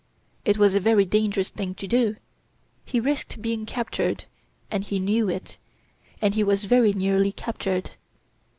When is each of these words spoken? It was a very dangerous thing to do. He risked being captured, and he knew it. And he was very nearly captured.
It 0.45 0.57
was 0.57 0.73
a 0.73 0.79
very 0.79 1.05
dangerous 1.05 1.51
thing 1.51 1.75
to 1.75 1.85
do. 1.85 2.15
He 2.85 2.99
risked 2.99 3.39
being 3.39 3.67
captured, 3.67 4.23
and 4.71 4.83
he 4.83 4.97
knew 4.99 5.29
it. 5.29 5.59
And 6.23 6.33
he 6.33 6.43
was 6.43 6.65
very 6.65 6.91
nearly 6.93 7.31
captured. 7.31 7.91